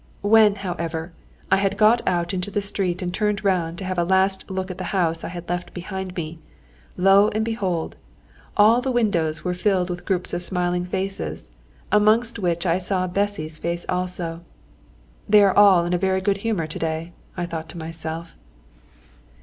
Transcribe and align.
When, 0.23 0.55
however, 0.55 1.11
I 1.51 1.57
had 1.57 1.77
got 1.77 2.01
out 2.07 2.33
into 2.33 2.49
the 2.49 2.59
street 2.59 3.03
and 3.03 3.13
turned 3.13 3.43
round 3.45 3.77
to 3.77 3.85
have 3.85 3.99
a 3.99 4.03
last 4.03 4.49
look 4.49 4.71
at 4.71 4.79
the 4.79 4.85
house 4.97 5.23
I 5.23 5.27
had 5.27 5.47
left 5.47 5.75
behind 5.75 6.15
me, 6.15 6.39
lo 6.97 7.27
and 7.35 7.45
behold! 7.45 7.97
all 8.57 8.81
the 8.81 8.89
windows 8.89 9.43
were 9.43 9.53
filled 9.53 9.91
with 9.91 10.05
groups 10.05 10.33
of 10.33 10.41
smiling 10.41 10.85
faces, 10.87 11.51
amongst 11.91 12.39
which 12.39 12.65
I 12.65 12.79
saw 12.79 13.05
Bessy's 13.05 13.59
face 13.59 13.85
also. 13.87 14.41
"They 15.29 15.43
are 15.43 15.55
all 15.55 15.85
in 15.85 15.93
a 15.93 15.99
very 15.99 16.19
good 16.19 16.37
humour 16.37 16.65
to 16.65 16.79
day," 16.79 17.11
I 17.37 17.45
thought 17.45 17.69
to 17.69 17.77
myself. 17.77 18.35